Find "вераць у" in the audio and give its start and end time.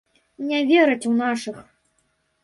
0.69-1.11